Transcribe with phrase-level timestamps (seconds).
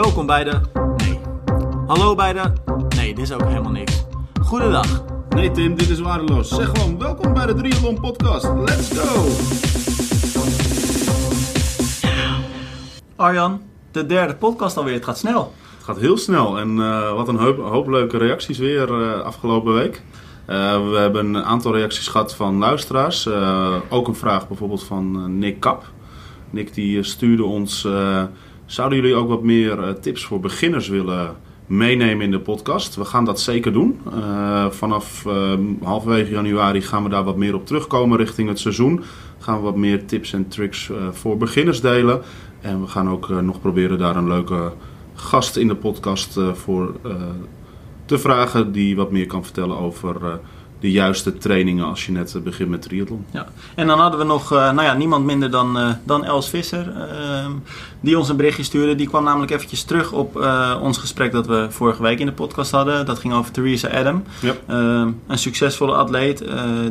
[0.00, 0.60] Welkom bij de.
[0.96, 1.18] Nee.
[1.86, 2.52] Hallo bij de.
[2.96, 4.04] Nee, dit is ook helemaal niks.
[4.42, 5.04] Goedendag.
[5.28, 6.48] Nee Tim, dit is waardeloos.
[6.48, 8.44] Zeg gewoon welkom bij de Triathlon Podcast.
[8.44, 9.26] Let's go!
[13.16, 14.94] Arjan, de derde podcast alweer.
[14.94, 15.52] Het gaat snel.
[15.76, 19.74] Het gaat heel snel en uh, wat een hoop, hoop, leuke reacties weer uh, afgelopen
[19.74, 20.02] week.
[20.46, 23.28] Uh, we hebben een aantal reacties gehad van luisteraars.
[23.88, 25.84] ook een vraag bijvoorbeeld van Nick Kap.
[26.50, 27.86] Nick die stuurde ons...
[28.72, 32.94] zouden jullie ook wat meer tips voor beginners willen meenemen in de podcast.
[32.94, 34.00] We gaan dat zeker doen.
[34.14, 35.52] Uh, vanaf uh,
[35.82, 39.02] halverwege januari gaan we daar wat meer op terugkomen richting het seizoen.
[39.38, 42.22] Gaan we wat meer tips en tricks uh, voor beginners delen.
[42.60, 44.72] En we gaan ook nog proberen daar een leuke
[45.14, 46.94] gast in de podcast voor
[48.04, 48.72] te vragen.
[48.72, 50.40] Die wat meer kan vertellen over
[50.80, 53.24] de juiste trainingen als je net begint met triathlon.
[53.30, 53.46] Ja.
[53.74, 56.92] En dan hadden we nog uh, nou ja, niemand minder dan, uh, dan Els Visser,
[56.96, 57.46] uh,
[58.00, 58.94] die ons een berichtje stuurde.
[58.94, 62.32] Die kwam namelijk eventjes terug op eh, ons gesprek dat we vorige week in de
[62.32, 63.06] podcast hadden.
[63.06, 64.22] Dat ging over Theresa Adam.
[64.66, 66.44] Ehm, een succesvolle atleet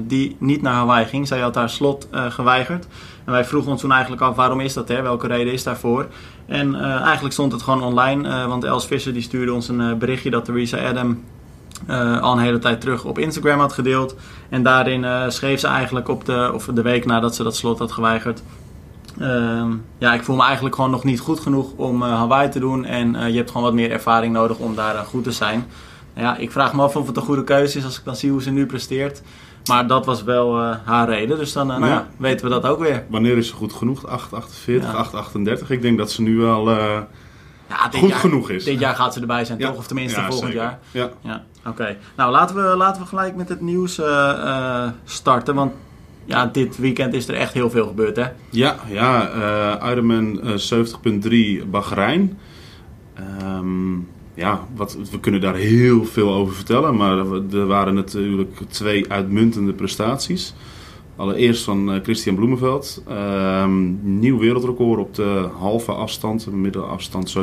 [0.08, 1.28] die niet naar Hawaii ging.
[1.28, 2.88] Zij had haar slot geweigerd.
[3.26, 5.02] En wij vroegen ons toen eigenlijk af waarom is dat, hè?
[5.02, 6.08] welke reden is daarvoor.
[6.46, 10.46] En eigenlijk stond het gewoon online, want Els Visser die stuurde ons een berichtje dat
[10.46, 11.24] Theresa Adam
[11.88, 14.16] uh, al een hele tijd terug op Instagram had gedeeld.
[14.50, 17.80] En daarin uh, schreef ze eigenlijk op de, of de week nadat ze dat slot
[17.80, 18.44] had geweigerd.
[19.18, 19.66] Uh,
[19.98, 22.86] ja, ik voel me eigenlijk gewoon nog niet goed genoeg om uh, Hawaii te doen.
[22.86, 25.66] En je hebt gewoon wat meer ervaring nodig om daar goed te zijn.
[26.16, 28.32] Ja, ik vraag me af of het een goede keuze is als ik dan zie
[28.32, 29.22] hoe ze nu presteert.
[29.66, 31.38] Maar dat was wel haar reden.
[31.38, 33.06] Dus dan nou ja, weten we dat ook weer.
[33.10, 34.06] Wanneer is ze goed genoeg?
[34.08, 34.12] 8,48,
[34.66, 35.08] ja.
[35.64, 35.68] 8,38.
[35.68, 36.70] Ik denk dat ze nu wel
[37.70, 38.64] ja, goed jaar, genoeg is.
[38.64, 39.76] Dit jaar gaat ze erbij zijn, toch?
[39.76, 40.80] Of tenminste volgend jaar.
[40.92, 41.10] Ja.
[41.22, 41.44] ja.
[41.66, 41.98] Oké.
[42.16, 45.56] Nou, laten we, laten we gelijk met het nieuws uh, uh, starten.
[45.56, 45.74] Want
[46.26, 48.26] ja, dit weekend is er echt heel veel gebeurd, hè?
[48.50, 49.32] Ja, ja.
[49.82, 50.42] Uh, Ironman
[51.64, 52.38] 70.3 Bahrein.
[53.44, 56.96] Um, ja, wat, we kunnen daar heel veel over vertellen.
[56.96, 57.18] Maar
[57.52, 60.54] er waren natuurlijk twee uitmuntende prestaties.
[61.20, 63.04] Allereerst van uh, Christian Bloemenveld.
[63.10, 67.38] Um, nieuw wereldrecord op de halve afstand, middenafstand,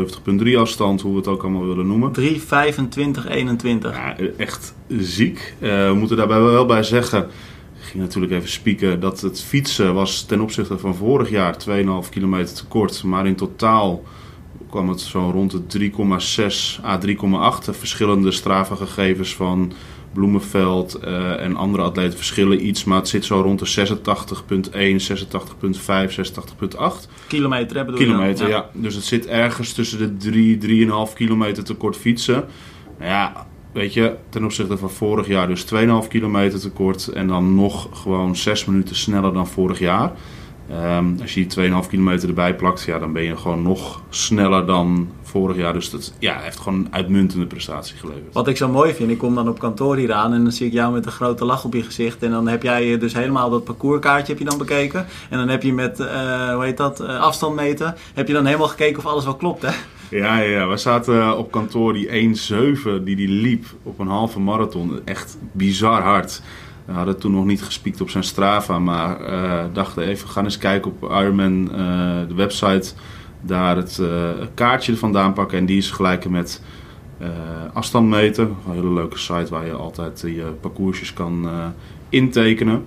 [0.45, 2.13] 70.3 afstand, hoe we het ook allemaal willen noemen.
[2.21, 3.79] 3.25.21.
[3.81, 5.55] Ja, echt ziek.
[5.61, 7.23] Uh, we moeten daarbij wel bij zeggen,
[7.79, 12.09] ik ging natuurlijk even spieken, dat het fietsen was ten opzichte van vorig jaar 2,5
[12.11, 13.03] kilometer te kort.
[13.03, 14.03] Maar in totaal
[14.71, 17.71] kwam het zo rond de 3,6 à 3,8.
[17.71, 19.73] Verschillende strafengegevens van
[20.17, 26.15] Bloemenveld uh, en andere atleten verschillen iets, maar het zit zo rond de 86,1, 86,5,
[26.15, 27.11] 86,8.
[27.29, 28.57] Kilometer hebben we Kilometer, ja.
[28.57, 28.71] ja.
[28.73, 32.45] Dus het zit ergens tussen de 3, 3,5 kilometer te kort fietsen.
[32.99, 37.27] Nou ja, weet je, ten opzichte van vorig jaar dus 2,5 kilometer te kort en
[37.27, 40.13] dan nog gewoon 6 minuten sneller dan vorig jaar.
[40.71, 44.67] Um, als je die 2,5 kilometer erbij plakt, ja, dan ben je gewoon nog sneller
[44.67, 45.73] dan vorig jaar.
[45.73, 48.33] Dus dat ja, heeft gewoon een uitmuntende prestatie geleverd.
[48.33, 50.67] Wat ik zo mooi vind, ik kom dan op kantoor hier aan en dan zie
[50.67, 52.23] ik jou met een grote lach op je gezicht.
[52.23, 55.07] En dan heb jij dus helemaal dat parcourskaartje heb je dan bekeken.
[55.31, 58.47] En dan heb je met, uh, hoe heet dat, uh, afstand meten, heb je dan
[58.47, 59.71] helemaal gekeken of alles wel klopt, hè?
[60.11, 65.01] Ja, ja, we zaten op kantoor die 1,7 die die liep op een halve marathon.
[65.05, 66.43] Echt bizar hard.
[66.87, 70.59] We hadden toen nog niet gespiekt op zijn Strava, maar uh, dachten even, gaan eens
[70.59, 71.79] kijken op Ironman, uh,
[72.29, 72.93] de website,
[73.41, 75.59] daar het uh, kaartje vandaan pakken.
[75.59, 76.63] En die is gelijk met
[77.73, 78.45] afstand meten.
[78.45, 81.49] Een hele leuke site waar je altijd je parcoursjes kan
[82.09, 82.85] intekenen.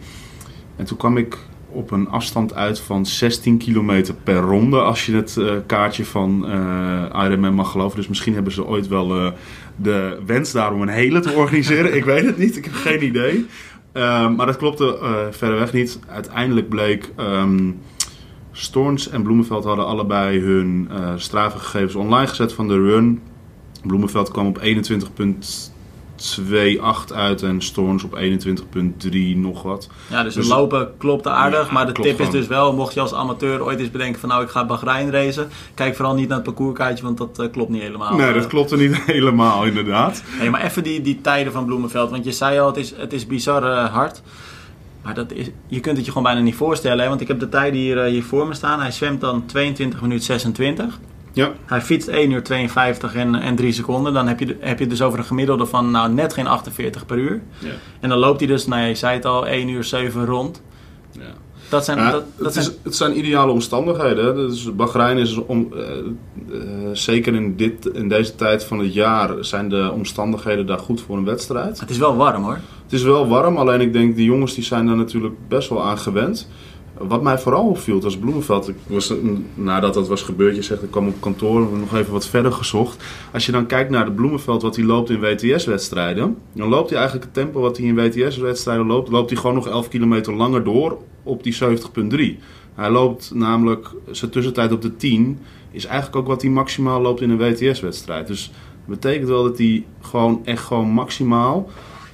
[0.76, 1.38] En toen kwam ik
[1.70, 6.46] op een afstand uit van 16 kilometer per ronde, als je het kaartje van
[7.14, 7.98] Ironman mag geloven.
[7.98, 9.34] Dus misschien hebben ze ooit wel
[9.76, 11.96] de wens daar om een hele te organiseren.
[12.00, 13.46] ik weet het niet, ik heb geen idee.
[14.00, 16.00] Ehm, maar dat klopte uh, verreweg niet.
[16.08, 17.14] Uiteindelijk bleek.
[17.18, 17.80] Um,
[18.52, 23.22] Storns en Bloemenveld hadden allebei hun uh, strafengegevens online gezet van de run.
[23.84, 24.66] Bloemenveld kwam op 21,2
[26.20, 29.90] 2,8 uit en Storms op 21,3 nog wat.
[30.08, 31.72] Ja, dus, het dus- lopen klopt aardig.
[31.72, 34.44] maar de tip is dus wel, mocht je als amateur ooit eens bedenken van nou
[34.44, 35.50] ik ga Bahrein racen.
[35.74, 38.16] Kijk vooral niet naar het parcourskaartje, want dat uh, klopt niet helemaal.
[38.16, 40.24] Nee, dat klopt er niet helemaal inderdaad.
[40.40, 42.10] Nee, maar even die, die tijden van Bloemenveld.
[42.10, 44.22] Want je zei al, het is, het is bizar uh, hard.
[45.02, 47.04] Maar dat is, je kunt het je gewoon bijna niet voorstellen.
[47.04, 47.10] Hè?
[47.10, 48.80] Want ik heb de tijden hier, uh, hier voor me staan.
[48.80, 51.00] Hij zwemt dan 22 minuten 26.
[51.34, 51.52] Ja.
[51.66, 54.14] Hij fietst 1 uur 52 en, en 3 seconden.
[54.14, 57.18] Dan heb je, heb je dus over een gemiddelde van nou, net geen 48 per
[57.18, 57.42] uur.
[57.60, 57.70] Ja.
[58.00, 60.62] En dan loopt hij dus, nou ja, je zei het al, 1 uur 7 rond.
[61.12, 61.34] Ja.
[61.70, 62.76] Dat zijn, ja, dat, dat het, zijn...
[62.84, 64.36] het zijn ideale omstandigheden.
[64.36, 65.82] Dus Bahrein is om, uh,
[66.50, 66.62] uh,
[66.94, 71.18] zeker in, dit, in deze tijd van het jaar zijn de omstandigheden daar goed voor
[71.18, 71.80] een wedstrijd.
[71.80, 72.60] Het is wel warm hoor.
[72.84, 75.84] Het is wel warm, alleen ik denk die jongens die zijn daar natuurlijk best wel
[75.84, 76.50] aan gewend.
[77.08, 78.68] Wat mij vooral opviel was Bloemenveld.
[78.68, 79.14] Ik was,
[79.54, 83.04] nadat dat was gebeurd, je zegt ik kwam op kantoor nog even wat verder gezocht.
[83.34, 87.00] Als je dan kijkt naar de Bloemenveld wat hij loopt in WTS-wedstrijden, dan loopt hij
[87.00, 90.64] eigenlijk het tempo wat hij in WTS-wedstrijden loopt, loopt hij gewoon nog 11 kilometer langer
[90.64, 92.44] door op die 70.3.
[92.76, 95.40] Hij loopt namelijk zijn tussentijd op de 10
[95.72, 98.28] is eigenlijk ook wat hij maximaal loopt in een WTS-wedstrijd.
[98.28, 98.52] Dus
[98.86, 101.70] dat betekent wel dat hij gewoon echt gewoon maximaal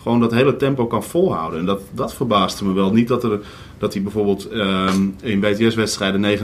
[0.05, 1.59] gewoon dat hele tempo kan volhouden.
[1.59, 2.91] En dat, dat verbaasde me wel.
[2.91, 3.39] Niet dat, er,
[3.77, 6.39] dat hij bijvoorbeeld um, in BTS-wedstrijden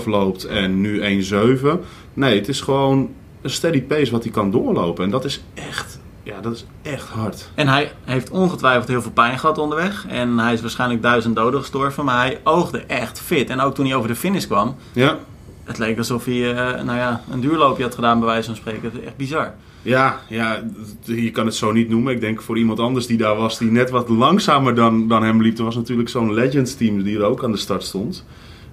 [0.00, 1.66] 29,5 loopt en nu 1,7.
[2.14, 3.10] Nee, het is gewoon
[3.42, 5.04] een steady pace wat hij kan doorlopen.
[5.04, 7.50] En dat is echt, ja, dat is echt hard.
[7.54, 10.06] En hij heeft ongetwijfeld heel veel pijn gehad onderweg.
[10.08, 12.04] En hij is waarschijnlijk duizend doden gestorven.
[12.04, 13.50] Maar hij oogde echt fit.
[13.50, 14.76] En ook toen hij over de finish kwam.
[14.92, 15.18] Ja.
[15.64, 18.92] Het leek alsof hij uh, nou ja, een duurloopje had gedaan, bij wijze van spreken.
[18.92, 19.54] Is echt bizar.
[19.82, 20.64] Ja, ja,
[21.02, 22.14] je kan het zo niet noemen.
[22.14, 25.42] Ik denk voor iemand anders die daar was, die net wat langzamer dan, dan hem
[25.42, 25.58] liep.
[25.58, 28.24] Er was natuurlijk zo'n Legends team die er ook aan de start stond.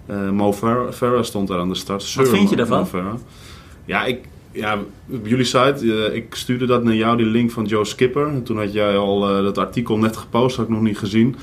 [0.10, 2.14] Uh, Mo Farah stond daar aan de start.
[2.16, 2.88] Wat vind je daarvan?
[3.86, 4.20] Ja, ik,
[4.52, 4.80] ja,
[5.10, 8.28] op jullie site, uh, ik stuurde dat naar jou, die link van Joe Skipper.
[8.28, 11.36] En toen had jij al uh, dat artikel net gepost, had ik nog niet gezien.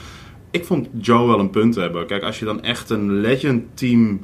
[0.50, 2.06] Ik vond Joe wel een punt hebben.
[2.06, 4.20] Kijk, als je dan echt een Legend team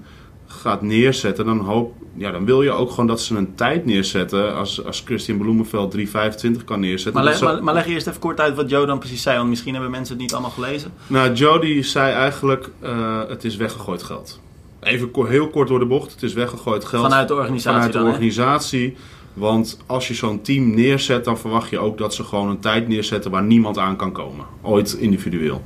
[0.46, 4.54] gaat neerzetten, dan, hoop, ja, dan wil je ook gewoon dat ze een tijd neerzetten.
[4.54, 7.24] Als, als Christian Bloemenveld 3,25 kan neerzetten.
[7.24, 9.72] Maar, leg, maar, leg eerst even kort uit wat Joe dan precies zei, want misschien
[9.72, 10.92] hebben mensen het niet allemaal gelezen.
[11.06, 14.40] Nou, Joe die zei eigenlijk, uh, het is weggegooid geld.
[14.80, 17.02] Even heel kort door de bocht, het is weggegooid geld.
[17.02, 18.96] Vanuit de organisatie Vanuit de dan, organisatie.
[19.34, 22.88] Want als je zo'n team neerzet, dan verwacht je ook dat ze gewoon een tijd
[22.88, 24.46] neerzetten waar niemand aan kan komen.
[24.62, 25.62] Ooit individueel.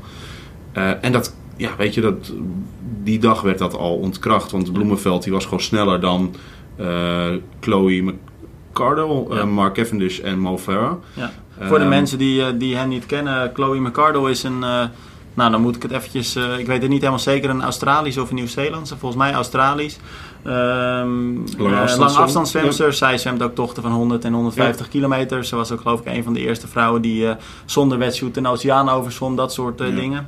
[0.77, 2.33] Uh, en dat ja, weet je, dat,
[3.03, 4.51] die dag werd dat al ontkracht.
[4.51, 6.35] Want Bloemenveld die was gewoon sneller dan
[6.81, 7.27] uh,
[7.61, 10.93] Chloe McCardle, uh, Mark Cavendish en Mo Farah.
[11.15, 11.33] Ja.
[11.61, 14.59] Voor de mensen die, die hen niet kennen, Chloe McCardle is een...
[14.61, 14.85] Uh,
[15.35, 16.37] nou, dan moet ik het eventjes...
[16.37, 18.97] ik weet het niet helemaal zeker, een Australisch of een Nieuw-Zeelandse.
[18.97, 19.99] Volgens mij Australisch.
[20.47, 22.87] Um, lange afstandszwemster.
[22.87, 22.93] Ja.
[22.93, 24.93] Zij zwemt ook tochten van 100 en 150 ja.
[24.93, 25.45] kilometer.
[25.45, 27.27] Ze was ook geloof ik een van de eerste vrouwen die
[27.65, 29.37] zonder wetsuit een oceaan overzwom.
[29.37, 29.91] Dat soort ja.
[29.91, 30.27] dingen.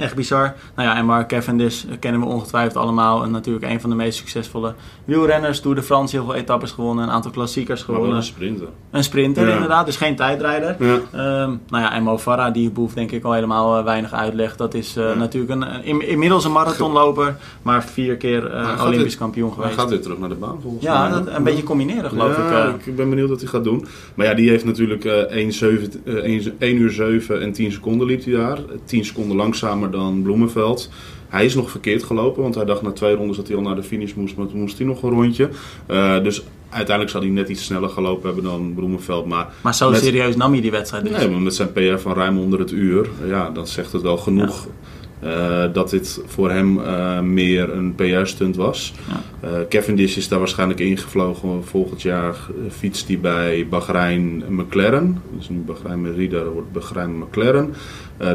[0.00, 0.54] Echt bizar.
[0.76, 3.22] Nou ja, en Mark Cavendish kennen we ongetwijfeld allemaal.
[3.22, 4.74] En natuurlijk een van de meest succesvolle
[5.04, 5.62] wielrenners.
[5.62, 7.04] Door de Frans heel veel etappes gewonnen.
[7.04, 8.16] Een aantal klassiekers gewonnen.
[8.16, 8.68] een sprinter.
[8.90, 9.52] Een sprinter ja.
[9.52, 10.76] inderdaad, dus geen tijdrijder.
[10.78, 10.94] Ja.
[11.42, 14.56] Um, nou ja, en Mo Farah, die behoeft denk ik al helemaal uh, weinig uitleg.
[14.56, 15.14] Dat is uh, ja.
[15.14, 17.36] natuurlijk een, in, inmiddels een marathonloper.
[17.62, 19.74] Maar vier keer uh, Olympisch dit, kampioen geweest.
[19.74, 21.10] Hij gaat weer terug naar de baan volgens ja, mij.
[21.10, 22.86] Dat, een beetje combineren geloof ik.
[22.86, 23.86] ik ben benieuwd wat hij gaat doen.
[24.14, 28.24] Maar ja, die heeft natuurlijk 1, 7, 1, 1 uur 7 en 10 seconden liep
[28.24, 28.58] hij daar.
[28.84, 30.90] 10 seconden langzamer dan Bloemenveld.
[31.28, 33.74] Hij is nog verkeerd gelopen, want hij dacht na twee rondes dat hij al naar
[33.74, 35.48] de finish moest, maar toen moest hij nog een rondje.
[35.90, 39.26] Uh, dus uiteindelijk zal hij net iets sneller gelopen hebben dan Bloemenveld.
[39.26, 41.16] Maar, maar zo met, serieus nam hij die wedstrijd dus?
[41.16, 44.16] Nee, maar met zijn PR van ruim onder het uur, ja, dan zegt het wel
[44.16, 44.64] genoeg.
[44.64, 44.99] Ja.
[45.24, 48.94] Uh, dat dit voor hem uh, meer een PR-stunt was.
[49.08, 49.48] Ja.
[49.48, 51.64] Uh, Cavendish is daar waarschijnlijk ingevlogen.
[51.64, 52.36] Volgend jaar
[52.70, 55.22] fietst hij bij Bahrein McLaren.
[55.36, 57.74] Dus nu Bahrein Merida, dat wordt Bahrein McLaren.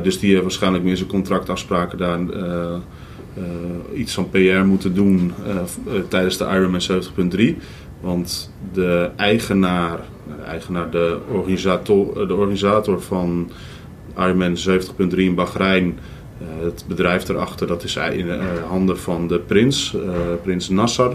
[0.03, 2.19] dus die heeft waarschijnlijk meer zijn contractafspraken daar
[3.93, 5.33] iets van PR moeten doen
[6.07, 6.81] tijdens de Ironman
[7.37, 7.55] 70.3.
[8.01, 13.51] Want de eigenaar, de, eigenaar de, organisator, de organisator van
[14.17, 15.99] Ironman 70.3 in Bahrein...
[16.41, 20.11] Uh, het bedrijf erachter dat is in uh, handen van de prins, uh,
[20.43, 21.11] prins Nasser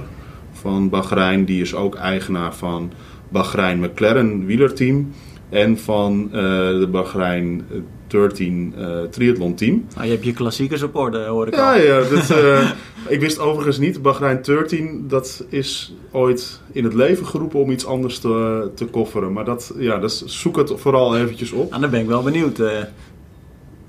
[0.52, 1.44] van Bahrein.
[1.44, 2.92] Die is ook eigenaar van
[3.28, 5.12] Bahrein McLaren wielerteam
[5.48, 7.66] en van de Bahrein
[8.06, 8.74] 13
[9.10, 9.86] triathlon team.
[9.94, 11.80] Nou, je hebt je klassiekers op orde, hoor ik ja, al.
[11.80, 12.34] Ja, dat,
[13.14, 17.86] ik wist overigens niet, Bahrein 13, dat is ooit in het leven geroepen om iets
[17.86, 19.32] anders te, te kofferen.
[19.32, 21.68] Maar dat, ja, dus zoek het vooral eventjes op.
[21.70, 22.58] Nou, dan ben ik wel benieuwd.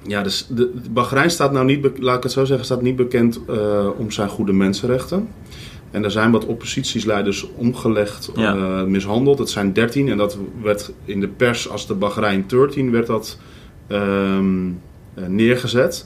[0.07, 3.39] Ja, dus de, Bahrein staat nou niet, laat ik het zo zeggen, staat niet bekend
[3.49, 5.27] uh, om zijn goede mensenrechten.
[5.91, 8.55] En er zijn wat oppositiesleiders omgelegd, ja.
[8.55, 9.39] uh, mishandeld.
[9.39, 13.37] Het zijn 13 en dat werd in de pers als de Bahrein 13 werd dat
[13.87, 14.79] um,
[15.15, 16.05] uh, neergezet.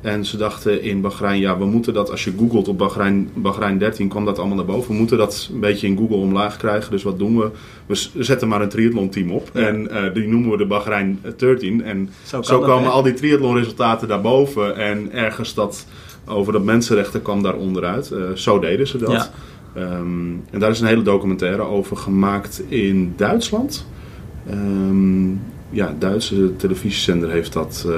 [0.00, 3.78] En ze dachten in Bahrein, ja, we moeten dat, als je googelt op Bahrein, Bahrein
[3.78, 4.90] 13, kwam dat allemaal naar boven.
[4.90, 6.90] We moeten dat een beetje in Google omlaag krijgen.
[6.90, 7.50] Dus wat doen we?
[7.86, 9.50] We zetten maar een triathlon team op.
[9.52, 9.60] Ja.
[9.60, 11.82] En uh, die noemen we de Bahrein 13.
[11.82, 14.76] En zo, zo dat, komen al die triathlon resultaten daarboven.
[14.76, 15.86] En ergens dat
[16.26, 18.10] over de mensenrechten kwam daar onderuit.
[18.12, 19.10] Uh, zo deden ze dat.
[19.10, 19.30] Ja.
[19.98, 23.86] Um, en daar is een hele documentaire over gemaakt in Duitsland.
[24.50, 25.40] Um,
[25.70, 27.92] ja, Duitse televisiezender heeft dat uh,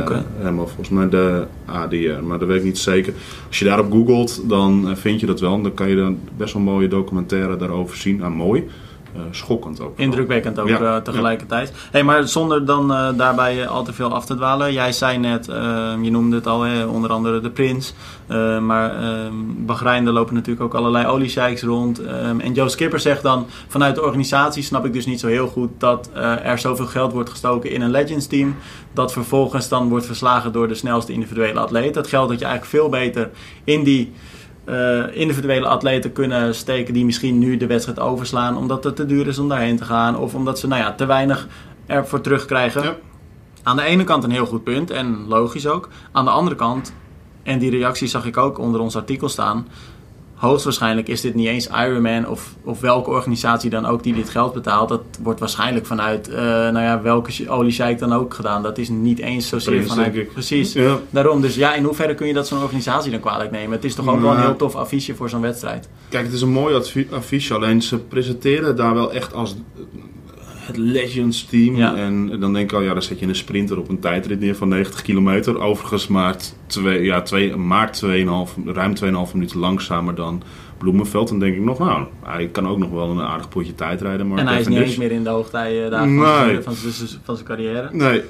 [0.00, 0.22] okay.
[0.38, 3.12] helemaal volgens mij de ADR, maar dat weet ik niet zeker.
[3.48, 5.62] Als je daarop googelt, dan uh, vind je dat wel.
[5.62, 8.16] Dan kan je dan best wel mooie documentaire daarover zien.
[8.16, 8.64] Nou, mooi.
[9.30, 9.98] Schokkend ook.
[9.98, 11.72] Indrukwekkend ook Ja, tegelijkertijd.
[11.90, 14.72] Hey, maar zonder dan daarbij al te veel af te dwalen.
[14.72, 15.46] Jij zei net,
[16.02, 17.94] je noemde het al, hè, onder andere de Prins.
[18.60, 22.04] maar ehm, Bahrein, daar lopen natuurlijk ook allerlei oliesheiks rond.
[22.04, 25.46] Ehm, en Joe Skipper zegt dan, vanuit de organisatie snap ik dus niet zo heel
[25.48, 26.10] goed dat
[26.42, 28.56] er zoveel geld wordt gestoken in een Legends team.
[28.92, 31.94] Dat vervolgens dan wordt verslagen door de snelste individuele atleet.
[31.94, 33.30] Dat geld dat je eigenlijk veel beter
[33.64, 34.12] in die
[34.66, 39.26] uh, individuele atleten kunnen steken die misschien nu de wedstrijd overslaan omdat het te duur
[39.26, 41.48] is om daarheen te gaan of omdat ze nou ja, te weinig
[41.86, 42.82] ervoor terugkrijgen.
[42.82, 42.96] Ja.
[43.62, 45.88] Aan de ene kant een heel goed punt en logisch ook.
[46.12, 46.94] Aan de andere kant,
[47.42, 49.66] en die reactie zag ik ook onder ons artikel staan,
[50.36, 54.52] hoogstwaarschijnlijk is dit niet eens Ironman of, of welke organisatie dan ook die dit geld
[54.52, 54.88] betaalt.
[54.88, 58.62] Dat wordt waarschijnlijk vanuit uh, nou ja, welke oliescheik dan ook gedaan.
[58.62, 60.32] Dat is niet eens zozeer vanuit...
[60.32, 60.72] Precies.
[60.72, 60.98] Ja.
[61.10, 61.40] Daarom.
[61.40, 63.70] Dus ja, in hoeverre kun je dat zo'n organisatie dan kwalijk nemen?
[63.70, 65.88] Het is toch ook wel een heel tof affiche voor zo'n wedstrijd.
[66.08, 67.54] Kijk, het is een mooi affiche.
[67.54, 69.56] Alleen ze presenteren daar wel echt als
[70.66, 71.80] het Legends team.
[71.80, 74.56] En dan denk ik al, ja, dan zet je een sprinter op een tijdrit neer
[74.56, 75.60] van 90 kilometer.
[75.60, 78.10] Overigens maar, twee, ja, twee, maar 2,5,
[78.64, 78.94] ruim
[79.28, 80.42] 2,5 minuten langzamer dan
[80.78, 81.28] Bloemenveld.
[81.28, 84.28] Dan denk ik nog, nou, hij kan ook nog wel een aardig potje tijd rijden.
[84.28, 86.60] Maar en hij is niet eens meer in de hoogtij daar nee.
[86.60, 86.74] van,
[87.22, 87.88] van, zijn carrière.
[87.92, 88.22] Nee,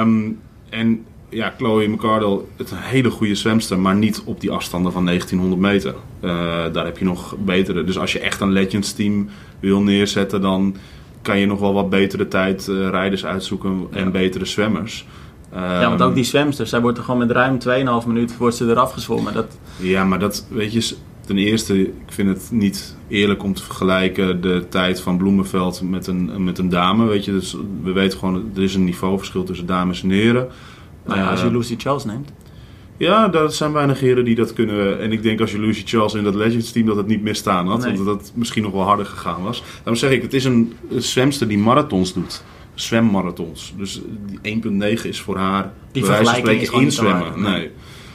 [0.00, 4.92] um, en ja, Chloe McCardle, het een hele goede zwemster, maar niet op die afstanden
[4.92, 5.94] van 1900 meter.
[6.20, 6.30] Uh,
[6.72, 7.84] daar heb je nog betere.
[7.84, 9.28] Dus als je echt een Legends team
[9.60, 10.76] wil neerzetten, dan
[11.22, 15.06] kan je nog wel wat betere tijdrijders uitzoeken en betere zwemmers.
[15.54, 17.58] Ja, want ook ehm, die zwemsters, zij wordt er gewoon met ruim
[18.02, 19.32] 2,5 minuten wordt ze eraf gezwommen.
[19.32, 19.58] Dat...
[19.76, 20.94] Ja, maar dat, weet je,
[21.26, 26.06] ten eerste, ik vind het niet eerlijk om te vergelijken de tijd van Bloemenveld met
[26.06, 27.06] een, met een dame.
[27.06, 30.48] Weet je, dus we weten gewoon, er is een niveauverschil tussen dames en heren.
[31.06, 32.32] Nou ja, als je ehm, Lucy Charles neemt.
[33.02, 35.00] Ja, dat zijn weinig heren die dat kunnen.
[35.00, 37.66] En ik denk als je Lucy Charles in dat Legends team dat het niet misstaan
[37.66, 37.84] had.
[37.84, 38.02] Nee.
[38.02, 39.62] Dat het misschien nog wel harder gegaan was.
[39.76, 42.42] Daarom zeg ik, het is een zwemster die marathons doet.
[42.74, 43.74] Zwemmarathons.
[43.76, 44.00] Dus
[44.42, 47.42] 1.9 is voor haar die vergelijking is inzwemmen.
[47.42, 47.70] Nee.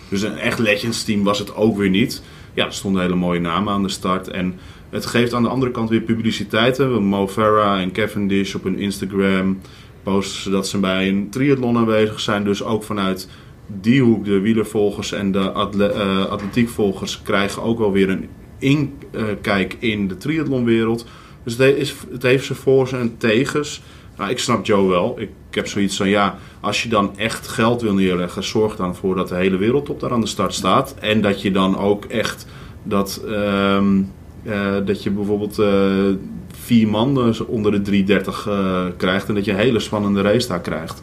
[0.09, 2.23] Dus een echt Legends team was het ook weer niet.
[2.53, 4.27] Ja, er stonden hele mooie namen aan de start.
[4.27, 4.55] En
[4.89, 7.03] het geeft aan de andere kant weer publiciteiten.
[7.03, 9.59] Mo Farah en Cavendish op hun Instagram
[10.03, 12.43] posten ze dat ze bij een triathlon aanwezig zijn.
[12.43, 13.29] Dus ook vanuit
[13.67, 20.07] die hoek, de wielervolgers en de eh, atletiekvolgers, krijgen ook wel weer een inkijk in
[20.07, 21.05] de triathlonwereld.
[21.43, 23.81] Dus het, is, het heeft zijn voor's en tegens.
[24.17, 25.19] Nou, ik snap Joe wel.
[25.19, 29.15] Ik, heb zoiets van ja, als je dan echt geld wil neerleggen, zorg dan voor
[29.15, 30.95] dat de hele wereldtop daar aan de start staat.
[30.99, 32.47] En dat je dan ook echt
[32.83, 34.01] dat, ehm,
[34.43, 36.15] eh, dat je bijvoorbeeld uh,
[36.47, 40.61] vier man onder de 330 uh, krijgt en dat je een hele spannende race daar
[40.61, 41.01] krijgt.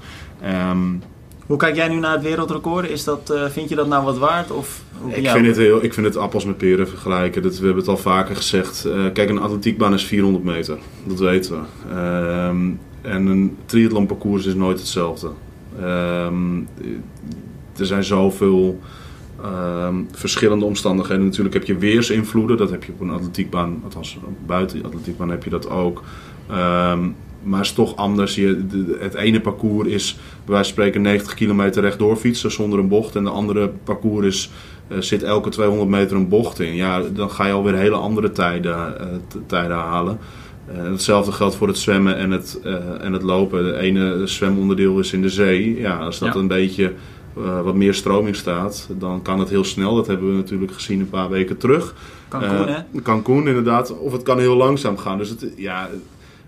[0.70, 1.02] Um,
[1.46, 2.88] hoe kijk jij nu naar het wereldrecord?
[2.88, 4.50] Is dat, uh, vind je dat nou wat waard?
[4.50, 7.42] Of, ik, vind het heel, ik vind het appels met peren vergelijken.
[7.42, 8.86] Dat, we hebben het al vaker gezegd.
[8.86, 10.78] Uh, kijk, een atletiekbaan is 400 meter.
[11.04, 11.90] Dat weten we.
[11.90, 12.48] Uh,
[13.12, 15.30] en een triathlonparcours is nooit hetzelfde.
[15.80, 16.58] Ehm,
[17.76, 18.80] er zijn zoveel
[19.44, 21.24] um, verschillende omstandigheden.
[21.24, 22.56] Natuurlijk heb je weersinvloeden.
[22.56, 23.80] Dat heb je op een atletiekbaan.
[23.84, 26.02] Althans, buiten de atletiekbaan heb je dat ook.
[26.50, 28.34] Um, maar het is toch anders.
[28.34, 28.66] Je,
[28.98, 33.16] het ene parcours is bij wijze van spreken 90 kilometer rechtdoor fietsen zonder een bocht.
[33.16, 34.50] En de andere parcours is,
[34.88, 36.74] uh, zit elke 200 meter een bocht in.
[36.74, 39.06] Ja, dan ga je alweer hele andere tijden, uh,
[39.46, 40.18] tijden halen.
[40.76, 42.60] Uh, hetzelfde geldt voor het zwemmen en het,
[43.00, 43.64] en het lopen.
[43.64, 45.80] De ene zwemonderdeel is in de zee.
[45.80, 46.92] Ja, als dat een beetje
[47.62, 49.94] wat meer stroming staat, dan kan het heel snel.
[49.94, 51.94] Dat hebben we natuurlijk gezien een paar weken terug.
[52.28, 53.00] Cancun, hè?
[53.02, 53.98] Cancun, inderdaad.
[53.98, 55.18] Of het kan heel langzaam gaan.
[55.18, 55.88] Dus het, ja,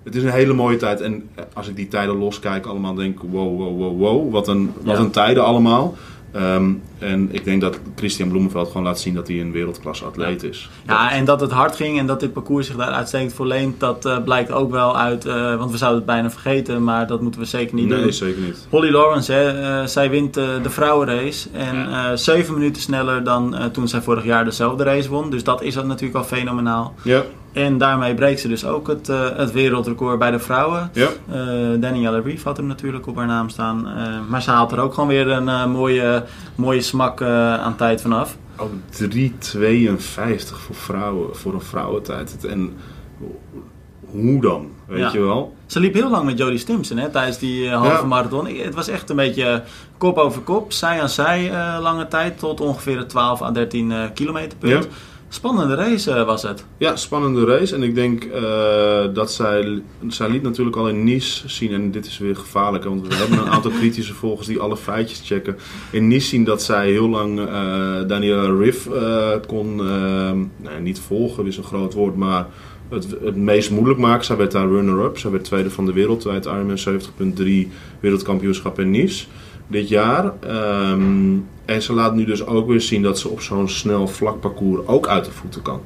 [0.07, 1.01] het is een hele mooie tijd.
[1.01, 4.33] En eh, als ik die tijden loskijk, allemaal denk wow, wow, wow, wow.
[4.33, 5.95] Wat een, wat een tijden allemaal.
[6.33, 10.43] Ehm, en ik denk dat Christian Bloemenveld gewoon laat zien dat hij een wereldklasse atleet
[10.43, 10.71] is.
[10.87, 13.81] Ja, en dat het hard ging en dat dit parcours zich daar uitstekend voor leent,
[13.81, 15.27] dat uh, blijkt ook wel uit.
[15.27, 18.13] Uh, want we zouden het bijna vergeten, maar dat moeten we zeker niet nee, doen.
[18.13, 18.67] zeker niet.
[18.71, 21.49] Holly Lawrence, hè, uh, zij wint de vrouwenrace.
[21.53, 25.31] En zeven minuten sneller dan toen zij vorig jaar dezelfde race won.
[25.31, 26.95] Dus dat is dat natuurlijk al fenomenaal.
[27.03, 27.25] Ja.
[27.57, 30.91] En daarmee breekt ze dus ook het, uh, het wereldrecord bij de vrouwen.
[30.93, 31.09] Ja.
[31.31, 33.89] Uh, Danielle Reef had hem natuurlijk op haar naam staan.
[33.89, 38.37] Uh, maar ze haalt er ook gewoon weer een mooie, mooie smak aan tijd vanaf.
[38.57, 38.71] Ook
[39.03, 39.09] 3,52
[40.57, 42.45] voor vrouwen, voor een vrouwentijd.
[42.45, 42.77] En
[44.11, 45.55] hoe dan, weet je wel?
[45.67, 48.47] Ze liep heel lang met Jodie Stimson hè, tijdens die halve marathon.
[48.47, 49.63] Het was echt een beetje
[49.99, 52.39] kop over kop, zij aan zij lange tijd.
[52.39, 54.89] Tot ongeveer het 12 à 13 kilometer punt.
[55.29, 56.65] Spannende race eh, was het.
[56.79, 57.75] Ja, spannende race.
[57.75, 59.83] En ik denk eh, dat zij...
[60.09, 61.73] Zij liet natuurlijk al in Nice zien...
[61.73, 65.23] En dit is weer gevaarlijk, want we hebben een aantal kritische volgers die alle feitjes
[65.25, 65.57] checken.
[65.91, 67.47] In Nice zien dat zij heel lang uh,
[68.09, 68.89] Daniela Riff
[69.47, 69.77] kon...
[70.57, 72.47] nee, niet volgen, is een groot woord, maar...
[72.89, 74.25] Het, het meest moeilijk maken.
[74.25, 75.19] Zij werd daar runner-up.
[75.19, 79.27] Zij werd tweede van de wereld bij Ironman 70.3 wereldkampioenschap in Nice
[79.67, 80.33] dit jaar.
[80.91, 84.41] Um, en ze laat nu dus ook weer zien dat ze op zo'n snel vlak
[84.41, 85.81] parcours ook uit de voeten kan.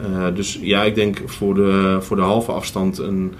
[0.00, 3.32] Uh, dus ja, ik denk voor de, voor de halve afstand een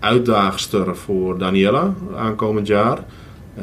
[0.00, 3.04] uitdaagster voor Daniela aankomend jaar.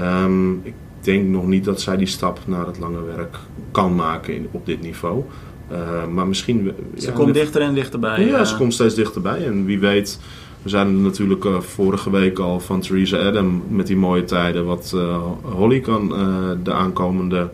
[0.01, 3.37] Um, ik denk nog niet dat zij die stap naar het lange werk
[3.71, 5.23] kan maken in, op dit niveau.
[5.71, 6.71] Uh, maar misschien.
[6.97, 8.25] Ze ja, komt dichter en dichterbij.
[8.25, 9.45] Ja, ze komt steeds dichterbij.
[9.45, 10.19] En wie weet
[10.61, 14.65] we zijn er natuurlijk uh, vorige week al van Theresa Adam met die mooie tijden.
[14.65, 17.49] Wat uh, Holly kan uh, de aankomende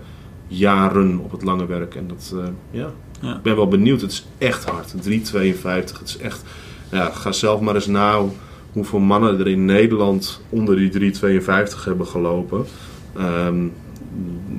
[0.48, 1.96] jaren op het lange werk.
[1.96, 2.36] En dat,
[2.72, 2.92] ja.
[3.22, 3.36] ja.
[3.36, 4.02] ik ben wel benieuwd.
[4.02, 4.94] Het is echt hard.
[4.94, 5.00] 3,52.
[5.64, 6.44] Het is echt...
[6.92, 8.22] Ja, ga zelf maar eens na
[8.72, 11.50] hoeveel mannen er in Nederland onder die 3,52
[11.84, 12.66] hebben gelopen.
[13.18, 13.74] Um,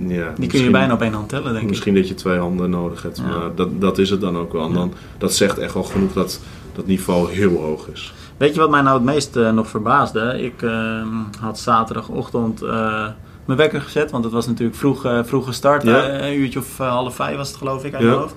[0.06, 1.68] ja, die kun je bijna op één hand tellen, denk misschien ik.
[1.68, 3.16] Misschien dat je twee handen nodig hebt.
[3.16, 3.22] Ja.
[3.26, 4.66] Maar dat, dat is het dan ook wel.
[4.66, 6.40] En dan, dat zegt echt wel genoeg dat
[6.72, 8.14] dat niveau heel hoog is.
[8.36, 10.42] Weet je wat mij nou het meest uh, nog verbaasde?
[10.42, 11.02] Ik uh,
[11.40, 13.06] had zaterdagochtend uh,
[13.44, 15.82] mijn wekker gezet, want het was natuurlijk vroeg, uh, vroeg gestart.
[15.82, 16.08] Ja.
[16.08, 18.10] een uurtje of half vijf was het geloof ik uit ja.
[18.10, 18.34] hoofd.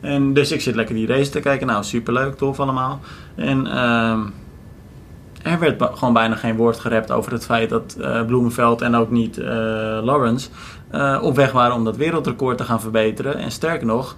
[0.00, 1.66] En dus ik zit lekker die race te kijken.
[1.66, 3.00] Nou, superleuk, tof allemaal.
[3.34, 4.20] En ehm,
[5.42, 9.36] er werd gewoon bijna geen woord gerept over het feit dat Bloemenveld en ook niet
[10.02, 10.48] Lawrence
[11.20, 13.36] op weg waren om dat wereldrecord te gaan verbeteren.
[13.36, 14.16] En sterker nog,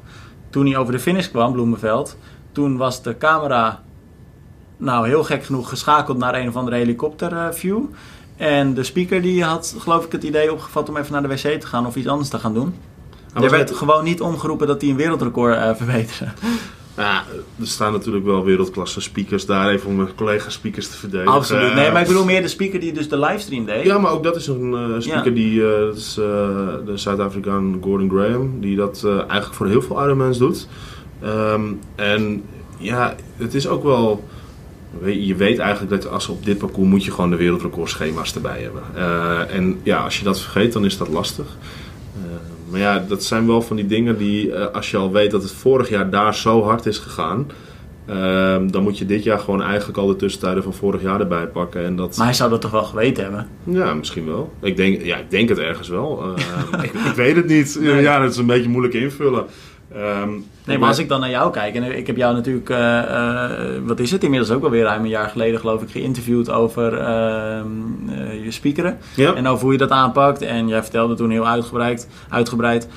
[0.50, 2.16] toen hij over de finish kwam, Bloemenveld,
[2.52, 3.82] toen was de camera
[4.78, 7.84] nou heel gek genoeg geschakeld naar een of andere helikopterview.
[8.36, 11.60] En de speaker die had geloof ik het idee opgevat om even naar de wc
[11.60, 12.74] te gaan of iets anders te gaan doen.
[13.34, 16.32] er werd gewoon niet omgeroepen dat hij een wereldrecord uh, verbeterde.
[16.96, 17.24] Ja,
[17.60, 21.32] er staan natuurlijk wel wereldklasse speakers daar, even om mijn collega-speakers te verdedigen.
[21.32, 21.74] Absoluut.
[21.74, 23.84] Nee, maar ik bedoel meer de speaker die dus de livestream deed.
[23.84, 26.24] Ja, maar ook dat is een uh, speaker die, uh, dat is uh,
[26.86, 30.68] de Zuid-Afrikaan Gordon Graham, die dat eigenlijk voor heel veel Ironmans doet.
[31.24, 32.44] Um, en
[32.78, 34.24] ja, het is ook wel
[35.04, 38.82] je weet eigenlijk dat als op dit parcours moet je gewoon de wereldrecordschema's erbij hebben.
[38.96, 41.46] Uh, en ja, als je dat vergeet, dan is dat lastig.
[42.16, 42.32] Uh,
[42.70, 45.42] maar ja, dat zijn wel van die dingen die, uh, als je al weet dat
[45.42, 47.50] het vorig jaar daar zo hard is gegaan,
[48.70, 51.84] dan moet je dit jaar gewoon eigenlijk al de tussentijden van vorig jaar erbij pakken.
[51.84, 52.16] En dat...
[52.16, 53.48] Maar hij zou dat toch wel geweten hebben?
[53.64, 54.52] Ja, misschien wel.
[54.60, 56.34] Ik denk, ja, ik denk het ergens wel.
[56.82, 57.78] ik, ik, weet het niet.
[57.80, 58.02] Nee.
[58.02, 59.44] Ja, dat is een beetje moeilijk invullen.
[59.96, 62.78] Um, nee, maar als ik dan naar jou kijk, en ik heb jou natuurlijk, uh,
[62.78, 63.50] uh,
[63.84, 68.44] wat is het, inmiddels ook alweer ruim een jaar geleden geloof ik, geïnterviewd over uh,
[68.44, 68.98] je speakeren.
[69.14, 69.34] Ja.
[69.34, 70.42] En over hoe je dat aanpakt.
[70.42, 72.88] En jij vertelde toen heel uitgebreid, uitgebreid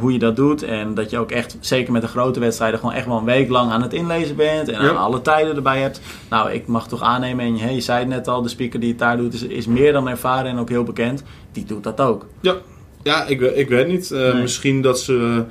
[0.00, 0.62] hoe je dat doet.
[0.62, 3.48] En dat je ook echt, zeker met de grote wedstrijden, gewoon echt wel een week
[3.48, 4.68] lang aan het inlezen bent.
[4.68, 4.88] En ja.
[4.88, 6.00] aan alle tijden erbij hebt.
[6.30, 8.88] Nou, ik mag toch aannemen, en hey, je zei het net al, de speaker die
[8.88, 11.22] het daar doet is, is meer dan ervaren en ook heel bekend.
[11.52, 12.26] Die doet dat ook.
[12.40, 12.54] Ja,
[13.02, 14.10] ja ik, ik weet niet.
[14.10, 14.34] Nee.
[14.34, 15.44] Misschien dat ze...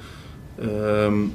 [0.63, 1.33] Um,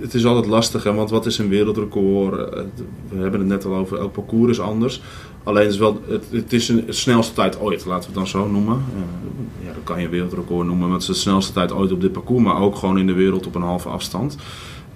[0.00, 2.54] het is altijd lastig, hè, want wat is een wereldrecord?
[2.54, 2.62] Eh,
[3.08, 5.02] we hebben het net al over, elk parcours is anders.
[5.42, 8.26] Alleen het is, wel, het, het is een, snelste tijd ooit, laten we het dan
[8.26, 8.84] zo noemen.
[8.94, 11.92] Uh, ja, dan kan je een wereldrecord noemen, maar het is de snelste tijd ooit
[11.92, 14.36] op dit parcours, maar ook gewoon in de wereld op een halve afstand.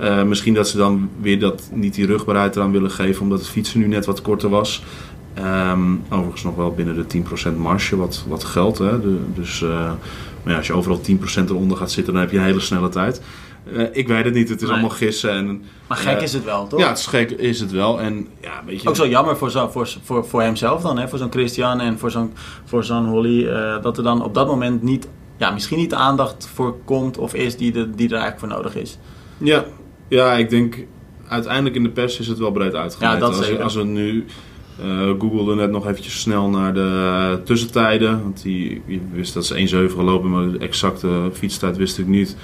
[0.00, 3.48] Uh, misschien dat ze dan weer dat, niet die rugbaarheid eraan willen geven, omdat het
[3.48, 4.82] fietsen nu net wat korter was.
[5.44, 7.22] Um, overigens nog wel binnen de
[7.52, 8.78] 10% marge, wat, wat geldt.
[8.78, 9.00] Hè?
[9.00, 9.64] De, dus
[10.42, 11.02] maar ja, als je overal 10%
[11.48, 13.22] eronder gaat zitten, dan heb je een hele snelle tijd.
[13.72, 14.72] Uh, ik weet het niet, het is nee.
[14.72, 15.30] allemaal gissen.
[15.30, 16.80] En, maar gek uh, is het wel, toch?
[16.80, 18.00] Ja, het is gek is het wel.
[18.00, 18.88] En, ja, weet je...
[18.88, 21.08] Ook zo jammer voor, zo, voor, voor, voor hemzelf dan, hè?
[21.08, 22.32] voor zo'n Christian en voor zo'n
[22.64, 23.44] voor zo'n Holly.
[23.82, 27.34] Dat er dan op dat moment niet, ja, misschien niet de aandacht voor komt of
[27.34, 28.98] is die, de, die er eigenlijk voor nodig is.
[29.38, 29.64] Ja,
[30.08, 30.76] ja ik denk
[31.28, 32.72] uiteindelijk in de pers is het wel breed.
[32.98, 34.24] Ja, dat als, als we nu
[34.84, 38.22] uh, googelde net nog eventjes snel naar de tussentijden.
[38.22, 42.36] Want die, wist dat ze 1,7 gelopen, maar de exacte fietstijd wist ik niet.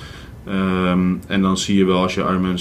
[0.49, 2.59] Um, en dan zie je wel, als je Ironman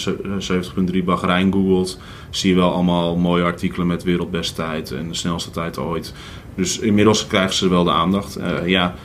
[0.93, 5.51] 70.3 Bahrein googelt, zie je wel allemaal mooie artikelen met wereldbeste tijd en de snelste
[5.51, 6.13] tijd ooit.
[6.55, 8.39] Dus inmiddels krijgen ze wel de aandacht.
[8.65, 8.95] Ja,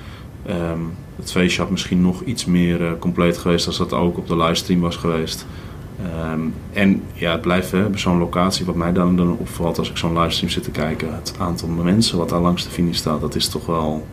[0.49, 4.37] um, het feestje had misschien nog iets meer compleet geweest als dat ook op de
[4.37, 5.47] livestream was geweest.
[6.33, 9.97] Um, en ja, het blijft hè, zo'n locatie, wat mij dan, dan opvalt als ik
[9.97, 11.15] zo'n livestream zit te kijken.
[11.15, 14.07] Het aantal mensen wat daar langs de finish staat, dat is toch wel,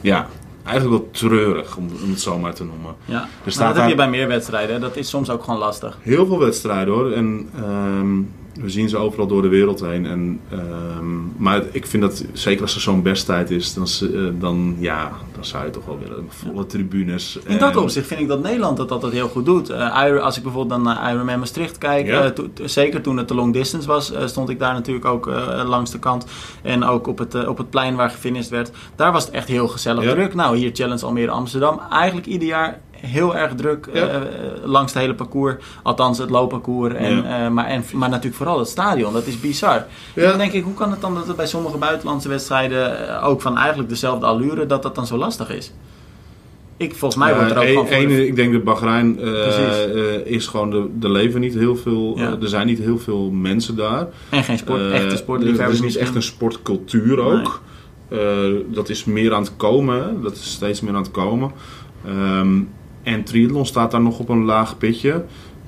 [0.00, 0.26] ja,
[0.64, 2.94] eigenlijk wel treurig, om, om het zo maar te noemen.
[3.04, 5.98] Ja, er staat dat heb je bij meer wedstrijden, dat is soms ook gewoon lastig.
[6.00, 7.12] Heel veel wedstrijden hoor.
[7.12, 10.06] En um, we zien ze overal door de wereld heen.
[10.06, 14.76] En, ehm, maar ik vind dat, zeker als er zo'n besttijd is, dan, eh, dan,
[14.78, 16.26] ja, dan zou je toch wel willen.
[16.28, 17.38] Volle tribunes.
[17.46, 19.68] In dat En- opzicht vind ik dat Nederland dat altijd heel goed doet.
[19.68, 22.22] Iron- als ik bijvoorbeeld naar Ironman Maastricht kijk, Ja.
[22.24, 25.26] eh, to- zeker toen het de long distance was, stond ik daar natuurlijk ook
[25.66, 26.26] langs de kant.
[26.62, 28.70] En ook op het, op het plein waar gefinished werd.
[28.96, 30.10] Daar was het echt heel gezellig Ja.
[30.10, 30.34] druk.
[30.34, 31.80] Nou, hier Challenge Almere Amsterdam.
[31.90, 34.22] Eigenlijk ieder jaar heel erg druk eh, Ja.
[34.64, 35.54] langs het hele parcours.
[35.82, 36.94] Althans, het loopparcours.
[36.94, 37.44] En, Ja.
[37.44, 39.12] eh, maar, en, maar natuurlijk vooral het stadion.
[39.12, 39.84] Dat is bizar.
[40.14, 40.28] Ja.
[40.28, 43.40] Dan denk ik, hoe kan het dan dat het bij sommige buitenlandse wedstrijden eh, ook
[43.40, 45.72] van eigenlijk dezelfde allure, dat dat dan zo lastig is?
[46.76, 49.18] Ik, volgens mij wordt er ook gewoon één- voor de- ik denk dat Bahrein
[50.26, 54.06] is gewoon, de, er leven niet heel veel, er zijn niet heel veel mensen daar.
[54.28, 55.78] En geen sport, echte sportliefhebbers.
[55.78, 57.62] Het is niet echt een sportcultuur ook.
[58.68, 60.22] Dat is meer aan het komen.
[60.22, 61.50] Dat is steeds meer aan het komen.
[62.06, 62.60] Ehm,
[63.02, 65.24] en triathlon staat daar nog op een laag pitje.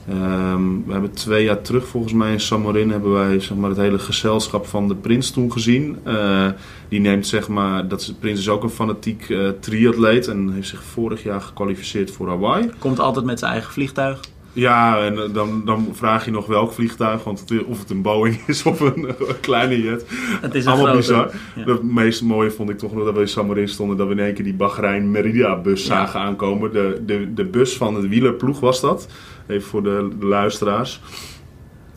[0.09, 3.79] Ehm, we hebben twee jaar terug, volgens mij in Samarin, hebben wij zeg maar, het
[3.79, 5.99] hele gezelschap van de Prins toen gezien.
[6.03, 6.47] Eh,
[6.89, 10.69] die neemt zeg maar, dat de Prins is ook een fanatiek eh, triatleet en heeft
[10.69, 12.71] zich vorig jaar gekwalificeerd voor Hawaii.
[12.79, 14.21] Komt altijd met zijn eigen vliegtuig.
[14.55, 18.03] Ja, en eh, dan, dan vraag je nog welk vliegtuig, want het, of het een
[18.03, 20.07] Boeing is of een, een kleine jet.
[20.41, 21.31] Het is Allemaal bizar.
[21.55, 21.65] Ja.
[21.65, 24.19] Het meest mooie vond ik toch nog dat we in Samarin stonden, dat we in
[24.21, 25.87] één keer die Bahrein Merida bus Ja.
[25.87, 26.73] zagen aankomen.
[26.73, 29.09] De, de, de bus van het wielerploeg was dat,
[29.47, 31.01] even voor de, de luisteraars.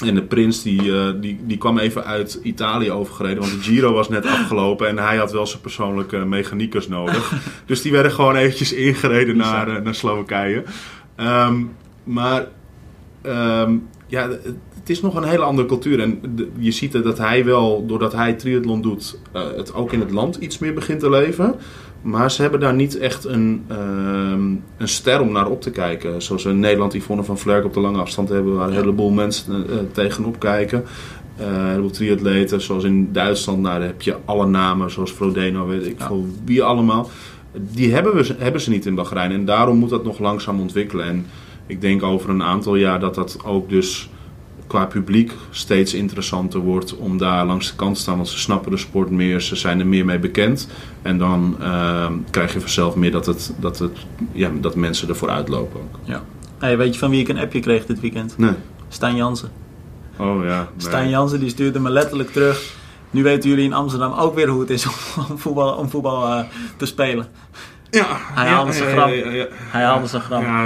[0.05, 3.93] En de prins die, eh, die, die kwam even uit Italië overgereden, want de Giro
[3.93, 7.33] was net afgelopen en hij had wel zijn persoonlijke mechaniekers nodig.
[7.65, 10.63] dus die werden gewoon eventjes ingereden naar, eh, naar Slowakije.
[11.15, 11.55] Ehm,
[12.07, 12.47] maar
[13.21, 13.75] ehm,
[14.07, 14.29] ja,
[14.73, 15.99] het is nog een hele andere cultuur.
[15.99, 16.19] En
[16.57, 20.35] je ziet dat hij wel, doordat hij triathlon doet, eh, het ook in het land
[20.35, 21.55] iets meer begint te leven.
[22.01, 26.21] Maar ze hebben daar niet echt een, ehm, een ster om naar op te kijken.
[26.21, 29.69] Zoals in Nederland Yvonne van Vlerk op de lange afstand hebben, waar een heleboel mensen
[29.69, 30.83] eh, tegenop kijken.
[31.37, 35.67] Eh, een heleboel triatleten, zoals in Duitsland, nou, daar heb je alle namen, zoals Frodeno,
[35.67, 36.07] weet ik Ja.
[36.07, 37.09] veel wie allemaal.
[37.71, 39.31] Die hebben, we, hebben ze niet in Bahrein.
[39.31, 41.05] En daarom moet dat nog langzaam ontwikkelen.
[41.05, 41.25] En
[41.67, 44.09] ik denk over een aantal jaar dat dat ook dus
[44.67, 48.15] qua publiek steeds interessanter wordt om daar langs de kant te staan.
[48.15, 50.67] Want ze snappen de sport meer, ze zijn er meer mee bekend.
[51.01, 53.97] En dan ehm, krijg je vanzelf meer dat, het, dat, het,
[54.31, 56.19] ja, dat mensen ervoor uitlopen ook.
[56.57, 58.37] Hey, weet je van wie ik een appje kreeg dit weekend?
[58.37, 58.53] Nee.
[58.87, 59.51] Stijn Jansen.
[60.17, 60.57] Oh ja.
[60.57, 60.67] nee.
[60.77, 62.75] Stijn Jansen die stuurde me letterlijk terug.
[63.11, 64.93] Nu weten jullie in Amsterdam ook weer hoe het is om,
[65.29, 66.43] om voetbal, om voetbal eh,
[66.77, 67.27] te spelen.
[67.89, 69.07] Ja, Hij haalde zijn grap.
[69.71, 70.41] Hij haalde zijn grap.
[70.41, 70.65] Ja,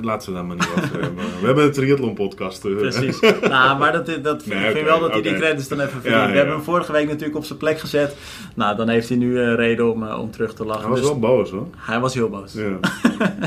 [0.00, 1.00] laten we daar maar niet over.
[1.40, 2.60] We hebben een triathlon podcast.
[2.60, 3.20] Precies.
[3.48, 5.40] nou, maar dat, dat, Nee, ik vind wel dat hij die oké.
[5.40, 6.30] credits dan even verdient.
[6.30, 8.16] We hebben hem vorige week natuurlijk op zijn plek gezet.
[8.54, 10.80] Nou, dan heeft hij nu eh, reden om, eh, om terug te lachen.
[10.82, 11.66] Hij was Dus wel boos hoor.
[11.76, 12.52] hij was heel boos.
[12.52, 12.78] Ja.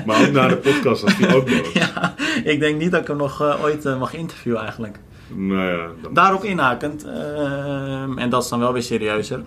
[0.05, 1.71] maar ook na de podcast was hij ook boos.
[1.93, 2.13] Ja,
[2.43, 4.99] ik denk niet dat ik hem nog eh, ooit mag interviewen eigenlijk.
[5.35, 9.39] Nou ja, Daarop inhakend, ehm, en dat is dan wel weer serieuzer.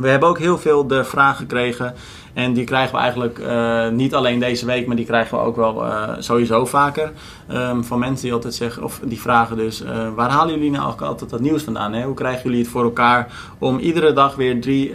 [0.00, 1.94] We hebben ook heel veel de vraag gekregen.
[2.32, 5.56] En die krijgen we eigenlijk eh, niet alleen deze week, maar die krijgen we ook
[5.56, 7.12] wel eh, sowieso vaker.
[7.48, 10.82] ehm, van mensen die altijd zeggen, of die vragen dus: eh, waar halen jullie nou
[10.82, 11.92] eigenlijk altijd dat nieuws vandaan?
[11.92, 12.04] Hè?
[12.04, 14.92] Hoe krijgen jullie het voor elkaar om iedere dag weer drie,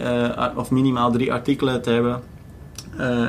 [0.54, 2.22] of minimaal drie artikelen te hebben?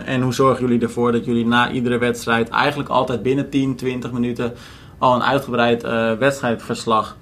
[0.06, 4.12] En hoe zorgen jullie ervoor dat jullie na iedere wedstrijd eigenlijk altijd binnen 10, 20
[4.12, 4.54] minuten
[4.98, 5.82] al een uitgebreid
[6.20, 7.18] wedstrijdverslag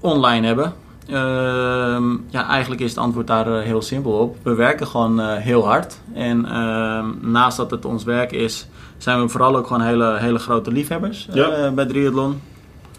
[0.00, 0.72] online hebben?
[1.12, 4.36] Ehm, ja, eigenlijk is het antwoord daar eh, heel simpel op.
[4.42, 5.98] We werken gewoon eh, heel hard.
[6.14, 8.66] En ehm, naast dat het ons werk is,
[8.98, 11.70] zijn we vooral ook gewoon hele, hele grote liefhebbers eh, Ja.
[11.70, 12.40] bij triathlon.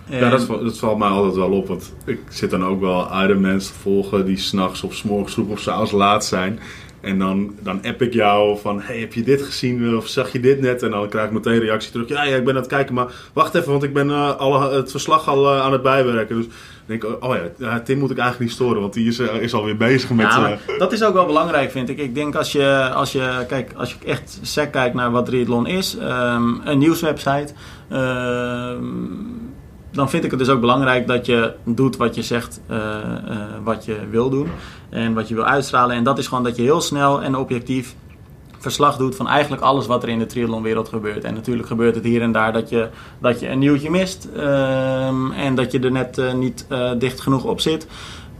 [0.05, 1.67] Ja, dat, val- dat valt mij altijd wel op.
[1.67, 5.59] Want ik zit dan ook wel Ironmans te volgen die s'nachts of s'morgens vroeg of
[5.59, 6.59] s'avonds laat zijn.
[7.01, 10.39] En dan, dan app ik jou van, hey, heb je dit gezien of zag je
[10.39, 10.83] dit net?
[10.83, 12.07] En dan krijg ik meteen een reactie terug.
[12.07, 14.75] Ja, ja, ik ben aan het kijken, maar wacht even, want ik ben eh, alle,
[14.75, 16.35] het verslag al eh, aan het bijwerken.
[16.35, 16.47] Dus
[16.85, 19.53] denk ik, oh ja, Tim moet ik eigenlijk niet storen, want die is, eh, is
[19.53, 20.25] alweer bezig met...
[20.25, 21.97] Ja, eh, dat is ook wel belangrijk, vind ik.
[21.97, 25.67] Ik denk als je, als je, kijk, als je echt sec kijkt naar wat triathlon
[25.67, 27.53] is, ehm, een nieuwswebsite,
[27.89, 28.83] ehm,
[29.91, 33.37] dan vind ik het dus ook belangrijk dat je doet wat je zegt, eh, eh,
[33.63, 34.47] wat je wil doen
[34.89, 35.95] en wat je wil uitstralen.
[35.95, 37.95] En dat is gewoon dat je heel snel en objectief
[38.57, 41.23] verslag doet van eigenlijk alles wat er in de triathlonwereld gebeurt.
[41.23, 45.31] En natuurlijk gebeurt het hier en daar dat je, dat je een nieuwtje mist ehm,
[45.31, 46.65] en dat je er net eh, niet
[46.97, 47.87] dicht genoeg op zit.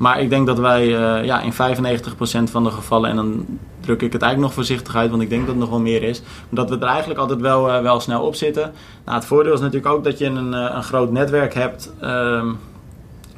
[0.01, 3.45] Maar ik denk dat wij eh, ja, in 95% van de gevallen, en dan
[3.79, 6.03] druk ik het eigenlijk nog voorzichtig uit, want ik denk dat het nog wel meer
[6.03, 8.71] is, dat we er eigenlijk altijd wel, eh, wel snel op zitten.
[9.05, 11.93] Nou, het voordeel is natuurlijk ook dat je een, eh, een groot netwerk hebt.
[11.99, 12.47] Ehm,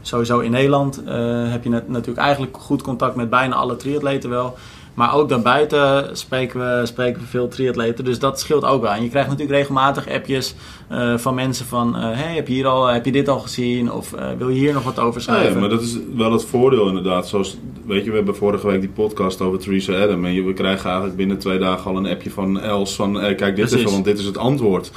[0.02, 1.02] sowieso in Nederland
[1.50, 4.58] heb je net, natuurlijk eigenlijk goed contact met bijna alle triatleten wel.
[4.94, 8.06] Maar ook daarbuiten spreken we, spreken we veel triatleten.
[8.06, 8.92] Dus dat scheelt ook wel.
[8.92, 10.56] En je krijgt natuurlijk regelmatig appjes
[10.92, 11.96] uh, van mensen van...
[11.96, 13.92] Uh, hey, heb je, hier al, heb je dit al gezien?
[13.92, 15.54] Of uh, wil je hier nog wat over schrijven?
[15.54, 17.28] Ja, maar dat is wel het voordeel inderdaad.
[17.28, 20.26] Zoals, weet je, we hebben vorige week die podcast over Theresa Adam.
[20.26, 23.14] En we krijgen eigenlijk binnen twee dagen al een appje van Els van...
[23.14, 23.78] kijk, dit Precies.
[23.78, 24.92] even, want dit is het antwoord.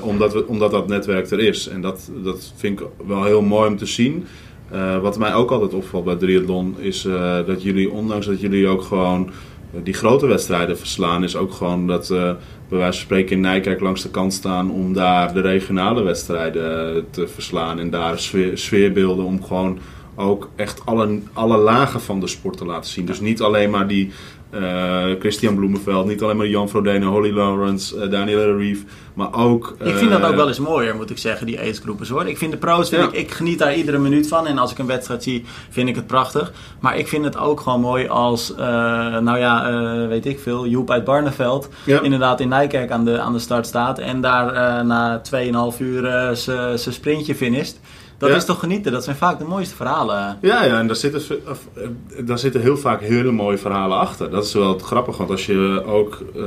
[0.00, 1.68] omdat, we, omdat dat netwerk er is.
[1.68, 4.26] En dat, dat vind ik wel heel mooi om te zien...
[4.72, 8.66] Uh, wat mij ook altijd opvalt bij triathlon is uh, dat jullie, ondanks dat jullie
[8.66, 9.30] ook gewoon
[9.74, 13.80] uh, die grote wedstrijden verslaan, is ook gewoon dat bij wijze van spreken in Nijkerk
[13.80, 19.24] langs de kant staan om daar de regionale wedstrijden te verslaan en daar sfeer, sfeerbeelden
[19.24, 19.78] om gewoon
[20.14, 23.04] ook echt alle, alle lagen van de sport te laten zien.
[23.04, 24.10] Dus niet alleen maar die
[24.54, 28.84] uh, Christian Bloemenveld, niet alleen maar Jan Frodeno, Holly Lawrence, uh, Daniel Reeve,
[29.14, 29.76] maar ook...
[29.78, 32.26] ik vind dat ook wel eens mooier, moet ik zeggen, die agegroepes hoor.
[32.26, 34.78] Ik vind de pro's, vind ik, ik geniet daar iedere minuut van en als ik
[34.78, 36.52] een wedstrijd zie, vind ik het prachtig.
[36.80, 39.70] Maar ik vind het ook gewoon mooi als, nou ja,
[40.08, 41.68] weet ik veel, Joep uit Barneveld
[42.02, 45.22] inderdaad in Nijkerk aan de, aan de start staat en daar na
[45.72, 47.80] 2,5 uur zijn sprintje finisht.
[48.28, 48.92] Dat is toch genieten?
[48.92, 50.38] Dat zijn vaak de mooiste verhalen.
[50.40, 51.22] Ja, ja en daar zitten,
[51.74, 51.88] eh,
[52.24, 54.30] daar zitten heel vaak hele mooie verhalen achter.
[54.30, 56.42] Dat is wel grappig, want als je ook uh,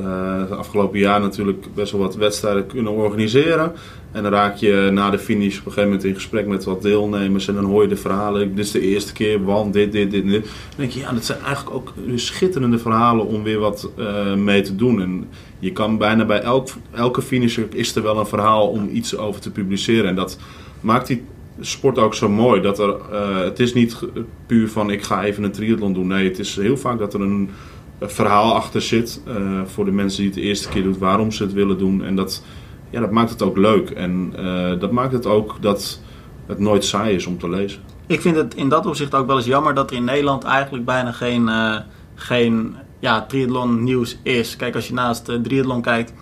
[0.48, 3.74] de afgelopen jaar natuurlijk best wel wat wedstrijden kunnen organiseren.
[4.12, 6.82] En dan raak je na de finish op een gegeven moment in gesprek met wat
[6.82, 7.48] deelnemers.
[7.48, 8.56] En dan hoor je de verhalen.
[8.56, 10.44] Dit is de eerste keer, want dit, dit, dit, dit.
[10.44, 14.62] Dan denk je, ja, dat zijn eigenlijk ook schitterende verhalen om weer wat uh, mee
[14.62, 15.02] te doen.
[15.02, 15.28] En
[15.60, 19.42] je kan bijna bij elk, elke finisher is er wel een verhaal om iets over
[19.42, 20.10] te publiceren.
[20.10, 20.38] En dat
[20.82, 21.24] maakt die
[21.60, 22.62] sport ook zo mooi.
[22.62, 24.00] Dat er, uh, het is niet
[24.46, 26.08] puur van ik ga even een triathlon doen.
[26.08, 27.50] Nee, het is heel vaak dat er een,
[28.02, 29.22] verhaal achter zit.
[29.28, 32.04] Uh, voor de mensen die het de eerste keer doen, waarom ze het willen doen.
[32.04, 32.44] En dat,
[32.90, 33.90] ja, dat maakt het ook leuk.
[33.90, 36.02] En uh, dat maakt het ook dat
[36.46, 37.82] het nooit saai is om te lezen.
[38.08, 40.86] Ik vind het in dat opzicht ook wel eens jammer dat er in Nederland eigenlijk
[40.86, 41.50] bijna geen,
[42.16, 44.56] geen ja, triathlon nieuws is.
[44.56, 46.14] Kijk, als je naast uh, triathlon kijkt,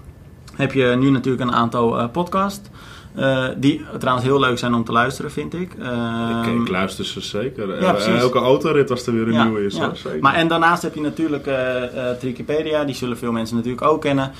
[0.55, 2.69] heb je nu natuurlijk een aantal podcasts.
[3.17, 5.73] Uh, die trouwens heel leuk zijn om te luisteren, vind ik.
[5.79, 7.81] Uh, ik, ik, luister ze zeker.
[7.81, 9.75] Ja, uh, elke autorit als er weer een nieuwe is.
[9.75, 9.91] Ja.
[10.21, 11.49] Maar en daarnaast heb je natuurlijk
[12.19, 12.83] Trikipedia.
[12.83, 14.31] Die zullen veel mensen natuurlijk ook kennen.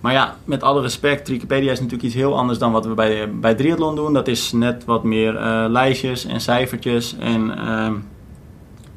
[0.00, 3.30] Maar ja, met alle respect, Trikipedia is natuurlijk iets heel anders dan wat we bij,
[3.34, 4.12] bij Triathlon doen.
[4.12, 5.32] Dat is net wat meer
[5.68, 7.16] lijstjes en cijfertjes.
[7.18, 7.94] En ehm,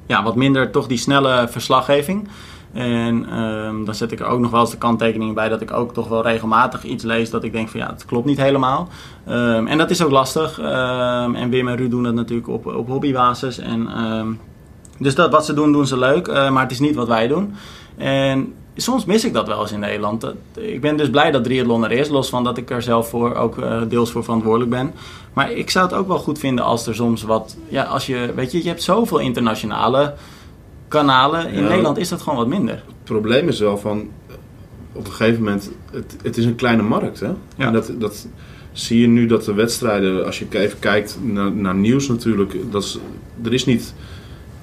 [0.07, 2.27] ja, wat minder toch die snelle verslaggeving.
[2.75, 5.73] En um, dan zet ik er ook nog wel eens de kanttekeningen bij dat ik
[5.73, 8.87] ook toch wel regelmatig iets lees dat ik denk van ja, het klopt niet helemaal.
[9.29, 10.59] Um, en dat is ook lastig.
[10.59, 13.57] Um, en Wim en Ruud doen dat natuurlijk op, op hobbybasis.
[13.57, 13.89] En,
[14.97, 16.27] dus dat, wat ze doen, doen ze leuk.
[16.27, 17.55] Uh, maar het is niet wat wij doen.
[17.97, 20.33] En soms mis ik dat wel eens in Nederland.
[20.53, 23.35] Ik ben dus blij dat triathlon er is, los van dat ik er zelf voor
[23.35, 24.93] ook uh, deels voor verantwoordelijk ben.
[25.33, 28.31] Maar ik zou het ook wel goed vinden als er soms wat, ja, als je,
[28.35, 30.13] weet je, je hebt zoveel internationale
[30.95, 31.51] kanalen.
[31.51, 32.75] In Nederland is dat gewoon wat minder.
[32.75, 34.09] Het probleem is wel van,
[34.91, 37.19] op een gegeven moment, het, het is een kleine markt.
[37.19, 37.27] Hè?
[37.27, 37.35] Ja.
[37.57, 38.27] En dat, dat
[38.71, 42.83] zie je nu dat de wedstrijden, als je even kijkt naar, naar nieuws natuurlijk, dat
[42.83, 42.99] is,
[43.43, 43.93] er is niet,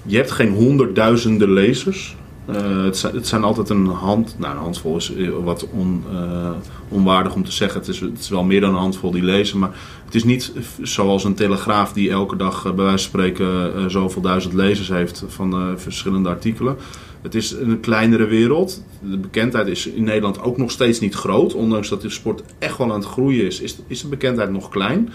[0.02, 2.16] je hebt geen honderdduizenden lezers.
[2.50, 6.50] Uh, het, zijn, altijd een hand, nou een handvol is eh, wat on, uh,
[6.88, 7.80] onwaardig om te zeggen.
[7.80, 10.52] Het is, het is wel meer dan een handvol die lezen, maar het is niet
[10.82, 15.78] zoals een telegraaf die elke dag bij wijze van spreken zoveel duizend lezers heeft van
[15.78, 16.76] verschillende artikelen.
[17.22, 18.82] Het is een kleinere wereld.
[19.00, 21.54] De bekendheid is in Nederland ook nog steeds niet groot.
[21.54, 24.68] Ondanks dat de sport echt wel aan het groeien is, is, is de bekendheid nog
[24.68, 25.12] klein.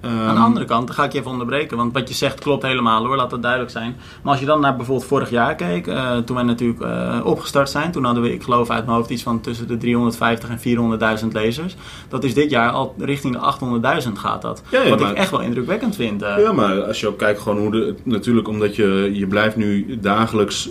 [0.00, 2.62] Aan de andere kant, dan ga ik je even onderbreken, want wat je zegt klopt
[2.62, 3.96] helemaal hoor, laat dat duidelijk zijn.
[4.22, 7.70] Maar als je dan naar bijvoorbeeld vorig jaar keek, uh, toen wij natuurlijk uh, opgestart
[7.70, 11.18] zijn, toen hadden we, ik geloof uit mijn hoofd, iets van tussen de 350 en
[11.20, 11.76] 400.000 lezers.
[12.08, 14.62] Dat is dit jaar al richting de 800.000 gaat dat.
[14.70, 16.22] Ja, ja, wat ik echt wel indrukwekkend vind.
[16.22, 16.34] Uh.
[16.38, 19.98] Ja, maar als je ook kijkt gewoon hoe de, natuurlijk omdat je, je blijft nu
[20.00, 20.68] dagelijks,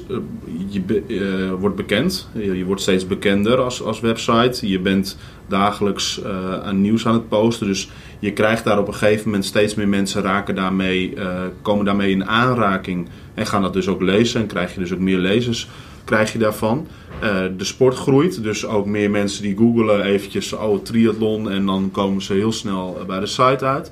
[0.67, 6.23] je wordt bekend, je, je, wordt steeds bekender als, als website, je bent dagelijks
[6.63, 9.87] aan nieuws aan het posten, dus je krijgt daar op een gegeven moment steeds meer
[9.87, 14.47] mensen raken daarmee, uh, komen daarmee in aanraking en gaan dat dus ook lezen en
[14.47, 15.67] krijg je dus ook meer lezers
[16.07, 16.87] krijg je daarvan.
[17.23, 21.89] Uh, de sport groeit, dus ook meer mensen die googelen eventjes oh triathlon en dan
[21.91, 23.91] komen ze heel snel bij de site uit.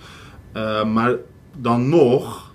[0.53, 1.15] Uh, maar
[1.57, 2.51] dan nog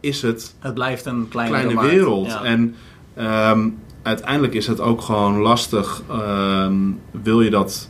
[0.00, 2.38] is het, het blijft een kleine, kleine wereld.
[2.42, 2.74] En
[3.18, 6.02] um, uiteindelijk is het ook gewoon lastig.
[6.10, 7.88] Um, wil je dat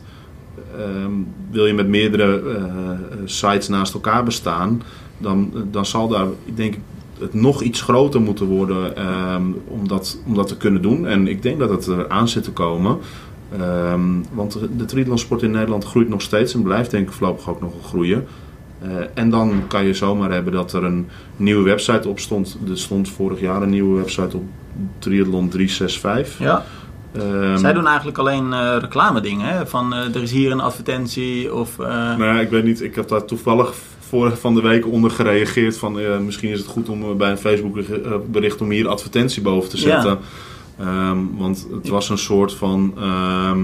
[0.77, 1.11] Ehm,
[1.51, 4.81] wil je met meerdere uh, sites naast elkaar bestaan,
[5.17, 6.79] dan, dan zal daar, denk ik,
[7.19, 11.07] het nog iets groter moeten worden um, om, dat, om dat te kunnen doen.
[11.07, 12.97] En ik denk dat het er aan zit te komen.
[14.33, 17.73] Want de triathlonsport in Nederland groeit nog steeds en blijft denk ik voorlopig ook nog
[17.83, 18.25] groeien.
[18.81, 22.57] Eh, en dan kan je zomaar hebben dat er een nieuwe website op stond.
[22.69, 24.43] Er stond vorig jaar een nieuwe website op
[24.99, 26.39] Triathlon 365.
[26.39, 26.65] Ja.
[27.13, 29.47] Ehm, Zij doen eigenlijk alleen eh reclame dingen.
[29.47, 29.67] Hè?
[29.67, 31.77] Van eh, er is hier een advertentie of...
[31.77, 32.81] Nou ja, ik weet niet.
[32.81, 35.77] Ik heb daar toevallig vorige van de week onder gereageerd.
[35.77, 37.79] Van misschien is het goed om bij een Facebook
[38.31, 40.19] bericht om hier advertentie boven te zetten.
[40.79, 42.93] Ehm, want het was een soort van.
[42.97, 43.59] ehm,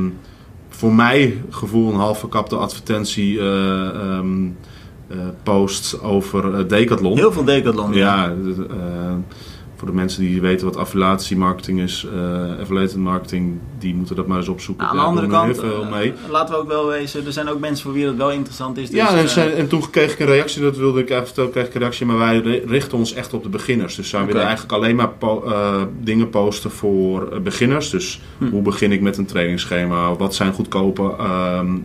[0.69, 3.39] voor mij gevoel een half verkapte advertentie.
[5.09, 7.15] Eh, posts over eh, Decathlon.
[7.17, 7.93] Heel veel decathlon.
[7.93, 9.13] Ja, d- eh,
[9.77, 14.37] voor de mensen die weten wat affiliatiemarketing is, eh affiliate marketing, die moeten dat maar
[14.37, 14.85] eens opzoeken.
[14.85, 16.11] Nou, aan de andere kant, veel mee.
[16.25, 18.77] eh, laten we ook wel wezen, er zijn ook mensen voor wie dat wel interessant
[18.77, 18.89] is.
[18.89, 21.25] Dus, ja, en, eh, zij- en toen kreeg ik een reactie, dat wilde ik even
[21.25, 23.95] vertellen, kreeg ik een reactie, maar wij ri- richten ons echt op de beginners.
[23.95, 27.89] Dus zij willen eigenlijk alleen maar po- eh, dingen posten voor eh, beginners.
[27.89, 28.49] Dus Hm.
[28.49, 30.15] hoe begin ik met een trainingsschema?
[30.15, 31.77] Wat zijn goedkope, ehm,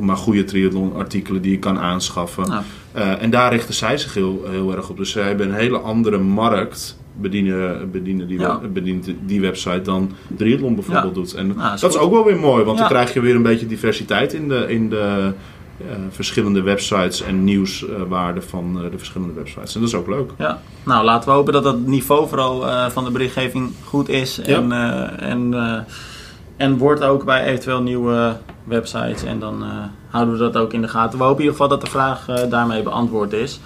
[0.00, 2.48] maar goede triathlon artikelen die je kan aanschaffen?
[2.48, 4.96] nou, Eh, en daar richten zij zich heel, heel erg op.
[4.96, 8.60] Dus zij hebben een hele andere markt bedienen, bedienen die, Ja.
[8.72, 11.34] bedient die website dan Triathlon bijvoorbeeld doet.
[11.34, 12.82] En Nou, is dat is ook wel weer mooi, want Ja.
[12.84, 15.32] dan krijg je weer een beetje diversiteit in de, in de
[15.78, 19.74] eh, verschillende websites en nieuwswaarden van eh, de verschillende websites.
[19.74, 20.30] En dat is ook leuk.
[20.38, 24.40] Ja, nou laten we hopen dat het niveau vooral eh, van de berichtgeving goed is.
[24.40, 24.72] En,
[25.18, 25.54] en,
[26.56, 29.24] en wordt ook bij eventueel nieuwe websites.
[29.24, 29.64] En dan
[30.10, 31.18] houden we dat ook in de gaten.
[31.18, 33.60] We hopen in ieder geval dat de vraag daarmee beantwoord is.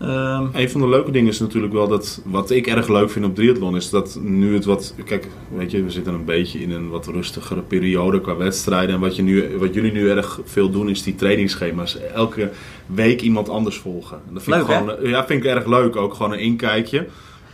[0.00, 3.24] Ehm, Een van de leuke dingen is natuurlijk wel dat, wat ik erg leuk vind
[3.24, 6.70] op triathlon, is dat nu het wat, kijk, weet je, we zitten een beetje in
[6.70, 8.94] een wat rustigere periode qua wedstrijden.
[8.94, 11.98] En wat, je nu, wat jullie nu erg veel doen, is die trainingsschema's.
[12.14, 12.50] Elke
[12.86, 14.16] week iemand anders volgen.
[14.28, 16.98] En dat vind Leuk, ik gewoon, ja, vind ik erg leuk, ook gewoon een inkijkje.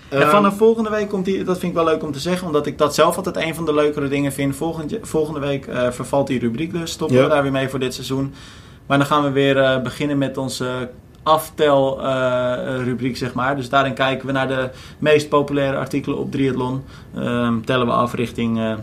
[0.09, 2.47] en Ehm, vanaf volgende week komt die, dat vind ik wel leuk om te zeggen,
[2.47, 4.57] omdat ik dat zelf altijd een van de leukere dingen vind.
[4.57, 7.23] Volgende, volgende week eh, vervalt die rubriek dus, stoppen Ja.
[7.23, 8.35] we daar weer mee voor dit seizoen.
[8.87, 10.89] Maar dan gaan we weer eh, beginnen met onze
[11.27, 13.57] aftel eh, rubriek, zeg maar.
[13.57, 16.83] Dus daarin kijken we naar de meest populaire artikelen op Triathlon.
[17.15, 18.59] Ehm, tellen we af richting...
[18.59, 18.75] eh,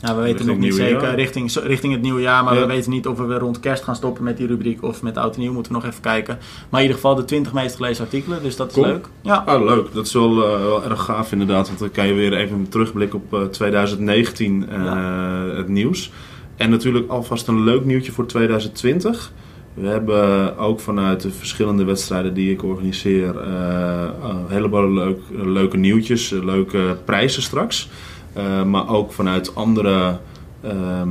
[0.00, 1.14] nou, we weten Richting nog niet zeker jaar.
[1.14, 2.60] richting, richting het nieuwe jaar, maar Ja.
[2.60, 5.16] we weten niet of we weer rond kerst gaan stoppen met die rubriek of met
[5.16, 5.52] oud en nieuw.
[5.52, 6.38] Moeten we nog even kijken.
[6.68, 9.06] Maar in ieder geval de 20 meest gelezen artikelen, dus dat is leuk.
[9.20, 9.42] Ja.
[9.46, 9.94] Ah, leuk.
[9.94, 11.66] Dat is wel, eh, wel erg gaaf inderdaad.
[11.66, 16.12] Want dan kan je weer even terugblikken op eh, 2019, eh, het nieuws.
[16.56, 19.32] En natuurlijk alvast een leuk nieuwtje voor 2020.
[19.80, 23.38] We hebben ook vanuit de verschillende wedstrijden die ik organiseer...
[23.38, 27.88] eh, een heleboel leuk, leuke nieuwtjes, leuke prijzen straks.
[28.32, 30.18] Eh, maar ook vanuit andere
[30.60, 31.08] ehm,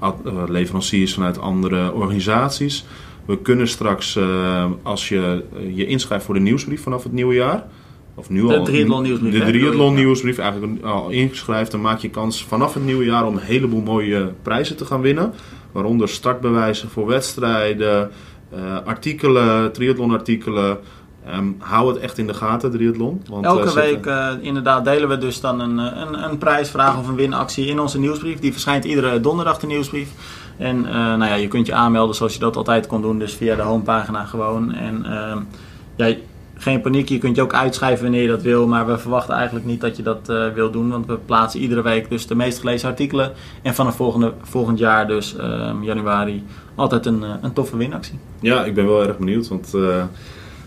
[0.00, 0.12] eh,
[0.48, 2.84] leveranciers, vanuit andere organisaties...
[3.26, 4.18] We kunnen straks,
[4.82, 7.64] als je je inschrijft voor de nieuwsbrief vanaf het nieuwe jaar,
[8.14, 8.64] of nu De al.
[8.64, 13.04] triathlon nieuwsbrief, De triathlon nieuwsbrief, eigenlijk al ingeschreven, dan maak je kans vanaf het nieuwe
[13.04, 15.32] jaar om een heleboel mooie prijzen te gaan winnen.
[15.76, 18.10] Waaronder startbewijzen voor wedstrijden,
[18.50, 20.78] eh, artikelen, triathlonartikelen.
[21.26, 23.22] Ehm, hou het echt in de gaten, triathlon.
[23.30, 27.08] Want, eh, Elke week eh, inderdaad delen we dus dan een, een, een prijsvraag of
[27.08, 28.38] een winactie in onze nieuwsbrief.
[28.38, 30.08] Die verschijnt iedere donderdag de nieuwsbrief.
[30.58, 33.56] En nou ja, je kunt je aanmelden zoals je dat altijd kon doen, dus via
[33.56, 34.72] de homepagina gewoon.
[34.72, 35.06] En
[35.96, 36.14] ja,
[36.58, 39.66] geen paniek, je kunt je ook uitschrijven wanneer je dat wil, maar we verwachten eigenlijk
[39.66, 42.58] niet dat je dat eh, wil doen, want we plaatsen iedere week dus de meest
[42.58, 43.32] gelezen artikelen.
[43.62, 48.18] En vanaf volgende, volgend jaar, dus ehm, januari, altijd een, eh, een toffe winactie.
[48.40, 49.74] Ja, ik ben wel erg benieuwd, want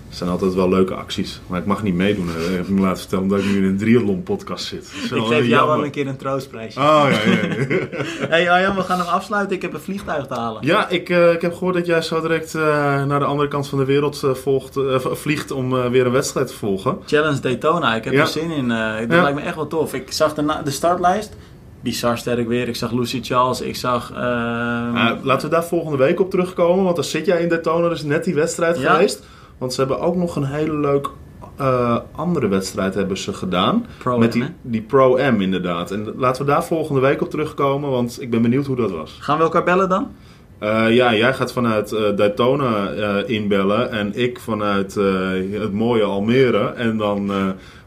[0.09, 1.39] er zijn altijd wel leuke acties.
[1.47, 2.27] Maar ik mag niet meedoen.
[2.29, 4.91] Ik heb me laten vertellen omdat ik nu in een triathlon podcast zit.
[5.09, 5.75] Dat Ik geef jou jammer.
[5.75, 6.79] wel een keer een troostprijsje.
[6.79, 7.87] Oh ja, ja, ja.
[8.29, 9.55] Hey Arjan, we gaan hem afsluiten.
[9.55, 10.65] Ik heb een vliegtuig te halen.
[10.65, 12.61] Ja, ik, eh, ik heb gehoord dat jij zo direct eh,
[13.05, 16.53] naar de andere kant van de wereld eh, volgt, vliegt om weer een wedstrijd te
[16.53, 16.97] volgen.
[17.05, 18.67] Challenge Daytona, ik heb er zin in.
[18.67, 19.93] dat lijkt me echt wel tof.
[19.93, 21.35] Ik zag de, de startlijst.
[21.81, 22.67] Bizar sterk weer.
[22.67, 23.61] Ik zag Lucy Charles.
[23.61, 24.11] Ik zag...
[24.11, 24.17] Uh,
[25.21, 28.23] laten we daar volgende week op terugkomen, want dan zit jij in Daytona, dus net
[28.23, 28.93] die wedstrijd Ja.
[28.93, 29.23] geweest.
[29.59, 31.09] Want ze hebben ook nog een hele leuk
[31.55, 33.85] eh, andere wedstrijd hebben ze gedaan.
[33.97, 35.91] Pro met die, die Pro-M inderdaad.
[35.91, 39.17] En laten we daar volgende week op terugkomen, want ik ben benieuwd hoe dat was.
[39.19, 40.07] Gaan we elkaar bellen dan?
[40.59, 42.89] Eh, ja, jij gaat vanuit eh, Daytona
[43.25, 44.93] inbellen en ik vanuit
[45.51, 46.67] het mooie Almere.
[46.67, 47.31] En dan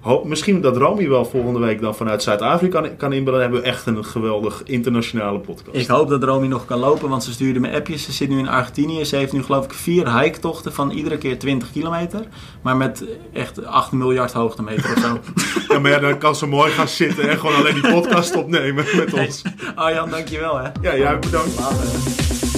[0.02, 3.40] hoop, misschien dat Romy wel volgende week dan vanuit Zuid-Afrika kan, kan inbellen.
[3.40, 5.76] Dan hebben we echt een geweldig internationale podcast.
[5.76, 8.04] Ik hoop dat Romy nog kan lopen, want ze stuurde me appjes.
[8.04, 9.04] Ze zit nu in Argentinië.
[9.04, 12.20] Ze heeft nu geloof ik vier hike-tochten van iedere keer 20 kilometer.
[12.62, 15.18] Maar met echt 8 miljard hoogtemeter of zo.
[15.68, 18.84] Ja, maar ja, dan kan ze mooi gaan zitten en gewoon alleen die podcast opnemen
[18.96, 19.42] met ons.
[19.74, 20.68] Arjan, dankjewel hè.
[20.80, 21.58] Ja, jij bedankt.
[21.58, 22.51] Later.